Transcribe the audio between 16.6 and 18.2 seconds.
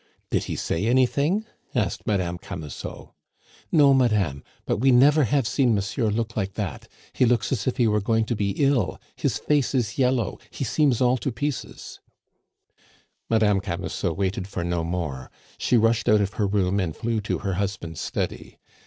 and flew to her husband's